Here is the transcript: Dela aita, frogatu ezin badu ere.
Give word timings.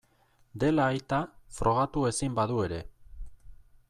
Dela 0.61 0.85
aita, 0.93 1.19
frogatu 1.57 2.05
ezin 2.11 2.39
badu 2.41 2.59
ere. 2.69 2.81